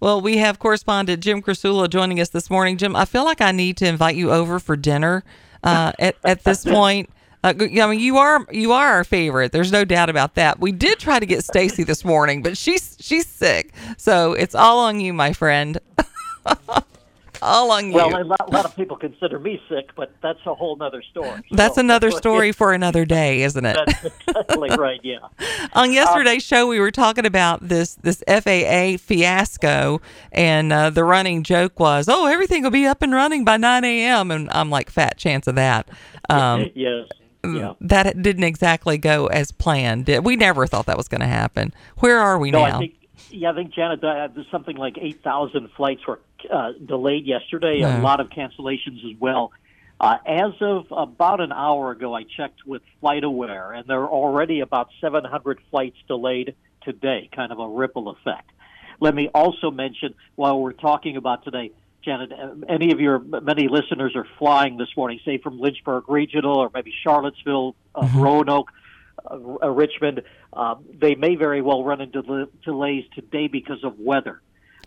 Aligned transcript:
Well, 0.00 0.22
we 0.22 0.38
have 0.38 0.58
correspondent 0.58 1.22
Jim 1.22 1.42
Krasula 1.42 1.88
joining 1.88 2.20
us 2.20 2.30
this 2.30 2.48
morning. 2.48 2.78
Jim, 2.78 2.96
I 2.96 3.04
feel 3.04 3.24
like 3.24 3.42
I 3.42 3.52
need 3.52 3.76
to 3.78 3.86
invite 3.86 4.16
you 4.16 4.32
over 4.32 4.58
for 4.58 4.74
dinner 4.74 5.22
uh, 5.62 5.92
at, 5.98 6.16
at 6.24 6.42
this 6.44 6.64
point. 6.64 7.10
Uh, 7.44 7.52
I 7.58 7.66
mean, 7.66 8.00
you 8.00 8.16
are 8.16 8.46
you 8.50 8.72
are 8.72 8.88
our 8.88 9.04
favorite. 9.04 9.52
There's 9.52 9.72
no 9.72 9.84
doubt 9.84 10.10
about 10.10 10.34
that. 10.34 10.58
We 10.58 10.72
did 10.72 10.98
try 10.98 11.18
to 11.18 11.26
get 11.26 11.44
Stacy 11.44 11.84
this 11.84 12.04
morning, 12.04 12.42
but 12.42 12.56
she's 12.56 12.96
she's 13.00 13.26
sick, 13.26 13.72
so 13.96 14.32
it's 14.32 14.54
all 14.54 14.80
on 14.80 15.00
you, 15.00 15.12
my 15.12 15.32
friend. 15.32 15.78
all 17.42 17.70
on 17.70 17.88
you. 17.88 17.94
Well, 17.94 18.22
a 18.22 18.24
lot, 18.24 18.48
a 18.48 18.50
lot, 18.50 18.64
of 18.64 18.76
people 18.76 18.96
consider 18.96 19.38
me 19.38 19.60
sick, 19.68 19.90
but 19.96 20.12
that's 20.22 20.40
a 20.46 20.54
whole 20.54 20.80
other 20.80 21.02
story. 21.02 21.42
That's 21.50 21.76
another 21.76 22.10
story 22.22 22.52
for 22.52 22.72
another 22.72 23.04
day, 23.04 23.42
isn't 23.42 23.64
it? 23.64 23.76
That's 23.76 24.04
exactly 24.04 24.70
right. 24.78 25.00
Yeah. 25.02 25.18
on 25.74 25.92
yesterday's 25.92 26.50
um, 26.52 26.58
show, 26.58 26.66
we 26.66 26.80
were 26.80 26.90
talking 26.90 27.26
about 27.26 27.68
this 27.68 27.94
this 27.96 28.22
FAA 28.26 28.96
fiasco, 28.98 30.00
and 30.32 30.72
uh, 30.72 30.90
the 30.90 31.04
running 31.04 31.42
joke 31.42 31.78
was, 31.78 32.08
"Oh, 32.08 32.26
everything 32.26 32.62
will 32.62 32.70
be 32.70 32.86
up 32.86 33.02
and 33.02 33.12
running 33.12 33.44
by 33.44 33.56
9 33.56 33.84
a.m." 33.84 34.30
And 34.30 34.48
I'm 34.50 34.70
like, 34.70 34.90
"Fat 34.90 35.16
chance 35.16 35.46
of 35.46 35.54
that." 35.56 35.88
Um, 36.28 36.70
yes. 36.74 37.08
Yeah. 37.44 37.72
That 37.80 38.20
didn't 38.20 38.44
exactly 38.44 38.98
go 38.98 39.26
as 39.26 39.50
planned. 39.50 40.08
We 40.22 40.36
never 40.36 40.66
thought 40.66 40.86
that 40.86 40.96
was 40.96 41.08
going 41.08 41.22
to 41.22 41.26
happen. 41.26 41.72
Where 41.98 42.18
are 42.18 42.38
we 42.38 42.50
no, 42.50 42.66
now? 42.66 42.76
I 42.76 42.78
think, 42.78 42.94
yeah, 43.30 43.50
I 43.50 43.54
think 43.54 43.72
Janet, 43.72 44.02
uh, 44.02 44.28
something 44.50 44.76
like 44.76 44.96
8,000 45.00 45.70
flights 45.76 46.06
were 46.06 46.20
uh, 46.50 46.72
delayed 46.84 47.26
yesterday. 47.26 47.80
A 47.80 48.00
lot 48.00 48.20
of 48.20 48.28
cancellations 48.28 49.04
as 49.10 49.18
well. 49.18 49.52
Uh, 50.00 50.16
as 50.26 50.52
of 50.62 50.86
about 50.90 51.40
an 51.40 51.52
hour 51.52 51.90
ago, 51.90 52.14
I 52.14 52.22
checked 52.22 52.66
with 52.66 52.80
FlightAware, 53.02 53.76
and 53.78 53.86
there 53.86 54.00
are 54.00 54.08
already 54.08 54.60
about 54.60 54.88
700 55.00 55.60
flights 55.70 55.98
delayed 56.08 56.54
today, 56.82 57.28
kind 57.34 57.52
of 57.52 57.58
a 57.58 57.68
ripple 57.68 58.08
effect. 58.08 58.50
Let 59.00 59.14
me 59.14 59.28
also 59.34 59.70
mention, 59.70 60.14
while 60.36 60.58
we're 60.58 60.72
talking 60.72 61.16
about 61.18 61.44
today, 61.44 61.72
Janet, 62.02 62.32
uh, 62.32 62.54
any 62.66 62.92
of 62.92 63.00
your 63.00 63.18
many 63.18 63.68
listeners 63.68 64.16
are 64.16 64.26
flying 64.38 64.78
this 64.78 64.88
morning, 64.96 65.20
say 65.22 65.36
from 65.36 65.60
Lynchburg 65.60 66.08
Regional 66.08 66.56
or 66.56 66.70
maybe 66.72 66.94
Charlottesville, 67.02 67.76
uh, 67.94 68.02
mm-hmm. 68.02 68.20
Roanoke, 68.20 68.72
uh, 69.24 69.38
uh 69.62 69.70
Richmond, 69.70 70.22
uh, 70.52 70.76
they 70.92 71.14
may 71.14 71.36
very 71.36 71.62
well 71.62 71.84
run 71.84 72.00
into 72.00 72.48
delays 72.64 73.04
today 73.14 73.48
because 73.48 73.82
of 73.84 73.98
weather. 73.98 74.40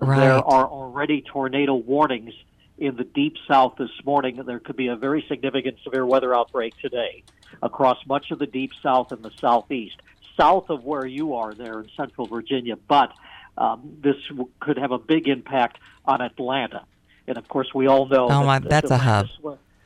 Right. 0.00 0.20
There 0.20 0.34
are 0.34 0.66
already 0.66 1.22
tornado 1.22 1.74
warnings 1.74 2.34
in 2.78 2.96
the 2.96 3.04
deep 3.04 3.34
south 3.48 3.74
this 3.76 3.90
morning. 4.04 4.36
There 4.36 4.60
could 4.60 4.76
be 4.76 4.88
a 4.88 4.96
very 4.96 5.24
significant 5.28 5.78
severe 5.82 6.06
weather 6.06 6.34
outbreak 6.34 6.76
today 6.78 7.24
across 7.62 7.98
much 8.06 8.30
of 8.30 8.38
the 8.38 8.46
deep 8.46 8.72
south 8.82 9.10
and 9.12 9.22
the 9.22 9.32
southeast, 9.40 9.96
south 10.36 10.70
of 10.70 10.84
where 10.84 11.06
you 11.06 11.34
are 11.34 11.54
there 11.54 11.80
in 11.80 11.88
central 11.96 12.26
Virginia. 12.26 12.76
But 12.76 13.12
um, 13.56 13.96
this 14.00 14.16
w- 14.28 14.48
could 14.60 14.78
have 14.78 14.92
a 14.92 14.98
big 14.98 15.26
impact 15.26 15.78
on 16.04 16.20
Atlanta. 16.20 16.84
And 17.26 17.36
of 17.36 17.48
course, 17.48 17.74
we 17.74 17.88
all 17.88 18.06
know 18.06 18.26
oh, 18.26 18.28
that, 18.28 18.46
my, 18.46 18.58
that's 18.60 18.90
a 18.90 18.98
hub. 18.98 19.28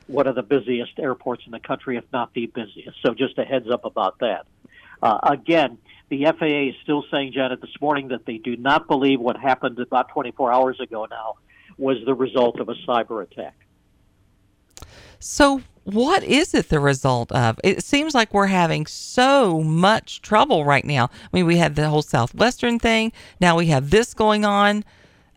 One 0.07 0.27
of 0.27 0.35
the 0.35 0.43
busiest 0.43 0.99
airports 0.99 1.43
in 1.45 1.51
the 1.51 1.59
country, 1.59 1.97
if 1.97 2.03
not 2.11 2.33
the 2.33 2.47
busiest. 2.47 3.01
So, 3.05 3.13
just 3.13 3.37
a 3.37 3.43
heads 3.43 3.69
up 3.69 3.85
about 3.85 4.19
that. 4.19 4.45
Uh, 5.01 5.19
again, 5.23 5.77
the 6.09 6.25
FAA 6.25 6.69
is 6.69 6.75
still 6.83 7.03
saying, 7.11 7.33
Janet, 7.33 7.61
this 7.61 7.73
morning 7.81 8.09
that 8.09 8.25
they 8.25 8.37
do 8.37 8.55
not 8.55 8.87
believe 8.87 9.19
what 9.19 9.37
happened 9.37 9.79
about 9.79 10.09
24 10.09 10.51
hours 10.51 10.79
ago 10.79 11.07
now 11.09 11.35
was 11.77 11.97
the 12.05 12.13
result 12.13 12.59
of 12.59 12.69
a 12.69 12.75
cyber 12.87 13.23
attack. 13.23 13.55
So, 15.19 15.61
what 15.85 16.23
is 16.23 16.53
it 16.53 16.69
the 16.69 16.79
result 16.79 17.31
of? 17.31 17.59
It 17.63 17.83
seems 17.83 18.13
like 18.13 18.33
we're 18.33 18.47
having 18.47 18.85
so 18.85 19.61
much 19.61 20.21
trouble 20.21 20.65
right 20.65 20.85
now. 20.85 21.05
I 21.05 21.27
mean, 21.31 21.45
we 21.45 21.57
had 21.57 21.75
the 21.75 21.89
whole 21.89 22.01
Southwestern 22.01 22.79
thing. 22.79 23.11
Now 23.39 23.57
we 23.57 23.67
have 23.67 23.89
this 23.89 24.13
going 24.13 24.45
on. 24.45 24.83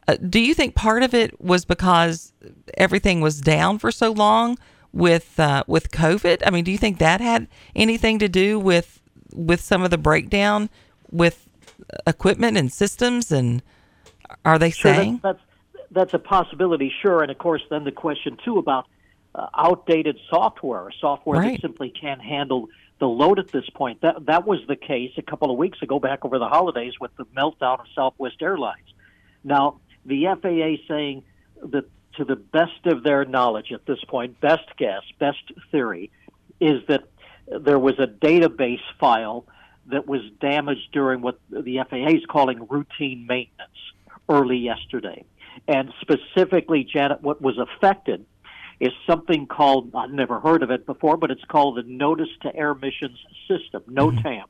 Uh, 0.08 0.16
do 0.16 0.40
you 0.40 0.54
think 0.54 0.74
part 0.74 1.02
of 1.02 1.14
it 1.14 1.40
was 1.40 1.64
because 1.64 2.32
everything 2.76 3.20
was 3.20 3.40
down 3.40 3.78
for 3.78 3.90
so 3.90 4.12
long 4.12 4.58
with 4.92 5.38
uh, 5.38 5.64
with 5.66 5.90
COVID? 5.90 6.42
I 6.46 6.50
mean, 6.50 6.64
do 6.64 6.70
you 6.70 6.78
think 6.78 6.98
that 6.98 7.20
had 7.20 7.48
anything 7.74 8.18
to 8.20 8.28
do 8.28 8.58
with 8.58 9.00
with 9.32 9.60
some 9.60 9.82
of 9.82 9.90
the 9.90 9.98
breakdown 9.98 10.70
with 11.10 11.48
equipment 12.06 12.56
and 12.56 12.72
systems? 12.72 13.32
And 13.32 13.62
are 14.44 14.58
they 14.58 14.70
sure, 14.70 14.94
saying 14.94 15.20
that's, 15.22 15.40
that's, 15.72 15.86
that's 15.90 16.14
a 16.14 16.18
possibility? 16.18 16.92
Sure, 17.02 17.22
and 17.22 17.30
of 17.30 17.38
course, 17.38 17.62
then 17.68 17.84
the 17.84 17.92
question 17.92 18.38
too 18.44 18.58
about 18.58 18.86
uh, 19.34 19.48
outdated 19.56 20.18
software, 20.30 20.90
software 21.00 21.40
right. 21.40 21.52
that 21.54 21.60
simply 21.62 21.90
can't 21.90 22.22
handle 22.22 22.68
the 22.98 23.06
load 23.06 23.38
at 23.38 23.50
this 23.50 23.68
point. 23.74 24.00
That 24.02 24.24
that 24.26 24.46
was 24.46 24.60
the 24.68 24.76
case 24.76 25.12
a 25.18 25.22
couple 25.22 25.50
of 25.50 25.58
weeks 25.58 25.82
ago, 25.82 25.98
back 25.98 26.24
over 26.24 26.38
the 26.38 26.48
holidays, 26.48 26.94
with 27.00 27.14
the 27.16 27.24
meltdown 27.26 27.80
of 27.80 27.86
Southwest 27.94 28.40
Airlines. 28.40 28.86
Now, 29.44 29.80
the 30.06 30.24
FAA 30.40 30.82
saying 30.88 31.24
that 31.62 31.84
to 32.16 32.24
the 32.24 32.36
best 32.36 32.86
of 32.86 33.02
their 33.02 33.24
knowledge 33.24 33.72
at 33.72 33.84
this 33.86 34.02
point, 34.08 34.40
best 34.40 34.68
guess, 34.78 35.02
best 35.18 35.52
theory, 35.70 36.10
is 36.60 36.82
that 36.88 37.04
there 37.46 37.78
was 37.78 37.98
a 37.98 38.06
database 38.06 38.80
file 38.98 39.44
that 39.86 40.06
was 40.06 40.22
damaged 40.40 40.88
during 40.92 41.20
what 41.20 41.38
the 41.50 41.78
FAA 41.88 42.08
is 42.08 42.26
calling 42.28 42.66
routine 42.68 43.26
maintenance 43.28 43.70
early 44.28 44.56
yesterday. 44.56 45.24
And 45.68 45.92
specifically, 46.00 46.84
Janet, 46.84 47.22
what 47.22 47.40
was 47.40 47.58
affected 47.58 48.24
is 48.80 48.92
something 49.06 49.46
called, 49.46 49.94
I've 49.94 50.10
never 50.10 50.40
heard 50.40 50.62
of 50.62 50.70
it 50.70 50.86
before, 50.86 51.16
but 51.16 51.30
it's 51.30 51.44
called 51.44 51.76
the 51.76 51.82
Notice 51.82 52.28
to 52.42 52.54
Air 52.54 52.74
Missions 52.74 53.18
System, 53.48 53.82
NOTAM. 53.88 54.22
Mm-hmm. 54.22 54.42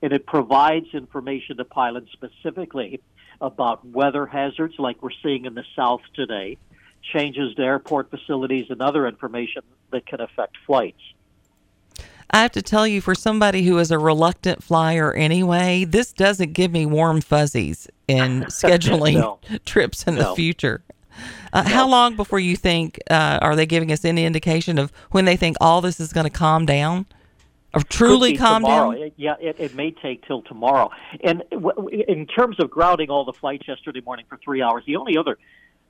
And 0.00 0.12
it 0.12 0.26
provides 0.26 0.86
information 0.92 1.56
to 1.56 1.64
pilots 1.64 2.10
specifically 2.12 3.00
about 3.40 3.86
weather 3.86 4.26
hazards 4.26 4.74
like 4.78 5.02
we're 5.02 5.10
seeing 5.22 5.44
in 5.44 5.54
the 5.54 5.64
South 5.76 6.00
today, 6.14 6.58
changes 7.12 7.54
to 7.54 7.62
airport 7.62 8.10
facilities, 8.10 8.66
and 8.70 8.82
other 8.82 9.06
information 9.06 9.62
that 9.90 10.06
can 10.06 10.20
affect 10.20 10.56
flights. 10.66 11.00
I 12.30 12.42
have 12.42 12.52
to 12.52 12.62
tell 12.62 12.86
you, 12.86 13.00
for 13.00 13.14
somebody 13.14 13.62
who 13.62 13.78
is 13.78 13.90
a 13.90 13.98
reluctant 13.98 14.62
flyer 14.62 15.14
anyway, 15.14 15.84
this 15.84 16.12
doesn't 16.12 16.52
give 16.52 16.70
me 16.70 16.84
warm 16.84 17.20
fuzzies 17.20 17.88
in 18.06 18.42
scheduling 18.48 19.14
no. 19.14 19.38
trips 19.64 20.04
in 20.04 20.16
no. 20.16 20.30
the 20.30 20.34
future. 20.34 20.82
Uh, 21.52 21.62
no. 21.62 21.70
How 21.70 21.88
long 21.88 22.16
before 22.16 22.38
you 22.38 22.54
think 22.54 22.98
uh, 23.10 23.38
are 23.40 23.56
they 23.56 23.66
giving 23.66 23.90
us 23.90 24.04
any 24.04 24.26
indication 24.26 24.78
of 24.78 24.92
when 25.10 25.24
they 25.24 25.36
think 25.36 25.56
all 25.60 25.80
this 25.80 26.00
is 26.00 26.12
going 26.12 26.24
to 26.24 26.30
calm 26.30 26.66
down? 26.66 27.06
Truly 27.88 28.36
calm 28.36 28.62
tomorrow. 28.62 28.92
down? 28.92 29.02
It, 29.02 29.14
yeah, 29.16 29.34
it, 29.40 29.56
it 29.58 29.74
may 29.74 29.90
take 29.90 30.26
till 30.26 30.42
tomorrow. 30.42 30.90
And 31.22 31.42
w- 31.50 31.88
in 31.88 32.26
terms 32.26 32.58
of 32.60 32.70
grounding 32.70 33.10
all 33.10 33.24
the 33.24 33.32
flights 33.32 33.68
yesterday 33.68 34.00
morning 34.00 34.24
for 34.28 34.38
three 34.38 34.62
hours, 34.62 34.84
the 34.86 34.96
only 34.96 35.18
other 35.18 35.38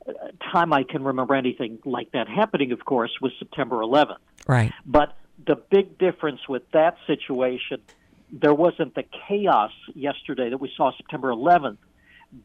uh, 0.07 0.13
time 0.53 0.73
I 0.73 0.83
can 0.83 1.05
remember 1.05 1.35
anything 1.35 1.79
like 1.85 2.13
that 2.13 2.29
happening, 2.29 2.73
of 2.73 2.85
course, 2.85 3.13
was 3.21 3.33
September 3.39 3.77
11th. 3.77 4.17
Right. 4.47 4.73
But 4.85 5.17
the 5.47 5.55
big 5.55 5.99
difference 5.99 6.41
with 6.49 6.69
that 6.73 6.97
situation, 7.07 7.81
there 8.33 8.55
wasn't 8.55 8.95
the 8.95 9.05
chaos 9.29 9.73
yesterday 9.95 10.51
that 10.51 10.59
we 10.59 10.73
saw 10.77 10.91
September 10.97 11.31
11th 11.31 11.79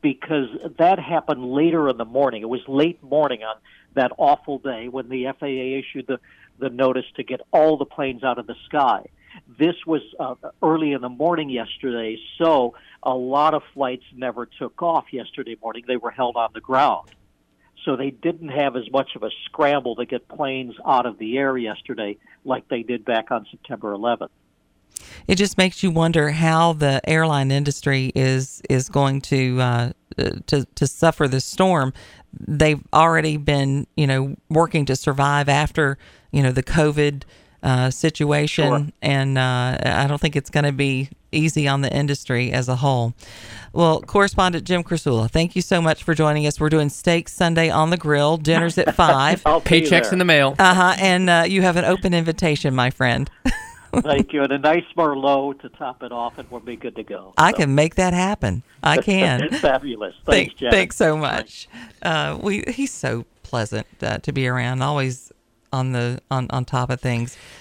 because 0.02 0.48
that 0.78 1.00
happened 1.00 1.44
later 1.44 1.90
in 1.90 1.98
the 1.98 2.06
morning. 2.06 2.42
It 2.42 2.50
was 2.50 2.62
late 2.68 3.02
morning 3.04 3.44
on 3.44 3.56
that 3.96 4.12
awful 4.18 4.60
day 4.60 4.88
when 4.88 5.10
the 5.10 5.26
FAA 5.40 5.46
issued 5.80 6.08
the, 6.08 6.20
the 6.60 6.70
notice 6.70 7.06
to 7.16 7.24
get 7.24 7.42
all 7.52 7.78
the 7.78 7.86
planes 7.86 8.24
out 8.24 8.38
of 8.38 8.48
the 8.48 8.56
sky. 8.66 9.06
This 9.60 9.76
was 9.86 10.02
uh, 10.20 10.36
early 10.62 10.94
in 10.94 11.02
the 11.02 11.10
morning 11.10 11.50
yesterday, 11.50 12.18
so 12.38 12.76
a 13.02 13.14
lot 13.14 13.54
of 13.54 13.64
flights 13.74 14.04
never 14.16 14.46
took 14.46 14.82
off 14.82 15.06
yesterday 15.12 15.58
morning. 15.62 15.84
They 15.88 15.98
were 15.98 16.12
held 16.12 16.36
on 16.36 16.50
the 16.54 16.62
ground. 16.62 17.10
So 17.86 17.98
they 17.98 18.12
didn't 18.12 18.50
have 18.50 18.76
as 18.76 18.90
much 18.92 19.16
of 19.16 19.24
a 19.24 19.30
scramble 19.46 19.96
to 19.98 20.06
get 20.06 20.28
planes 20.30 20.76
out 20.86 21.06
of 21.06 21.18
the 21.18 21.38
air 21.38 21.58
yesterday 21.58 22.18
like 22.46 22.68
they 22.70 22.84
did 22.84 23.04
back 23.04 23.30
on 23.32 23.46
September 23.52 23.92
11th. 23.94 24.30
It 25.28 25.36
just 25.36 25.58
makes 25.58 25.84
you 25.84 25.92
wonder 25.92 26.32
how 26.32 26.74
the 26.74 27.02
airline 27.10 27.52
industry 27.52 28.12
is 28.16 28.62
is 28.70 28.90
going 28.90 29.22
to 29.22 29.60
uh, 29.60 29.92
to 30.48 30.66
to 30.76 30.88
suffer 30.88 31.28
this 31.28 31.46
storm. 31.46 31.94
They've 32.34 32.82
already 32.94 33.38
been, 33.38 33.88
you 33.96 34.08
know, 34.08 34.36
working 34.50 34.86
to 34.86 34.96
survive 34.96 35.50
after, 35.50 35.98
you 36.32 36.44
know, 36.44 36.52
the 36.52 36.64
COVID 36.64 37.24
uh, 37.64 37.90
situation, 37.90 38.68
sure. 38.68 38.88
and 39.02 39.38
uh, 39.38 39.78
I 39.84 40.06
don't 40.08 40.20
think 40.20 40.36
it's 40.36 40.50
going 40.50 40.66
to 40.66 40.72
be 40.72 41.10
easy 41.32 41.68
on 41.68 41.82
the 41.82 41.92
industry 41.92 42.52
as 42.52 42.68
a 42.68 42.76
whole. 42.76 43.14
Well, 43.72 44.02
correspondent 44.02 44.66
Jim 44.66 44.84
Krasula, 44.84 45.30
thank 45.30 45.56
you 45.56 45.62
so 45.62 45.82
much 45.82 46.04
for 46.04 46.14
joining 46.14 46.46
us. 46.46 46.60
We're 46.60 46.70
doing 46.70 46.90
Steak 46.90 47.28
Sunday 47.30 47.70
on 47.70 47.90
the 47.90 47.98
grill. 47.98 48.38
Dinner's 48.38 48.78
at 48.78 48.94
five. 48.96 49.42
Paychecks 49.44 50.12
in 50.12 50.20
the 50.20 50.26
mail. 50.26 50.56
Uh 50.60 50.74
huh. 50.74 50.96
And 51.00 51.30
uh, 51.30 51.46
you 51.48 51.62
have 51.62 51.78
an 51.78 51.86
open 51.86 52.14
invitation, 52.14 52.76
my 52.76 52.90
friend. 52.90 53.30
Thank 54.02 54.34
you, 54.34 54.42
and 54.42 54.52
a 54.52 54.58
nice 54.58 54.86
Merlot 54.98 55.62
to 55.62 55.70
top 55.70 56.02
it 56.02 56.12
off, 56.12 56.40
and 56.40 56.50
we'll 56.50 56.62
be 56.62 56.76
good 56.76 56.96
to 56.96 57.04
go. 57.04 57.34
I 57.38 57.52
so. 57.52 57.58
can 57.58 57.76
make 57.76 57.96
that 57.96 58.14
happen. 58.14 58.64
I 58.82 58.98
can. 58.98 59.50
Fabulous. 59.60 60.16
Thanks, 60.26 60.56
Thank, 60.60 60.72
Thanks 60.74 60.96
so 60.96 61.16
much. 61.16 61.68
Uh, 62.02 62.40
we 62.42 62.64
he's 62.68 62.92
so 62.92 63.26
pleasant 63.44 63.86
uh, 64.02 64.18
to 64.20 64.32
be 64.32 64.48
around. 64.48 64.82
Always 64.82 65.32
on 65.74 65.92
the 65.92 66.22
on 66.32 66.48
on 66.52 66.64
top 66.64 66.90
of 66.90 67.02
things. 67.02 67.36